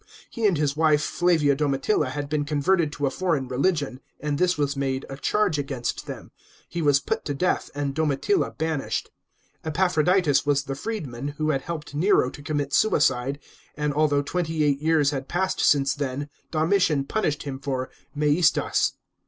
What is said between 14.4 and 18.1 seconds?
eight years had passed since then, Domitian punished him for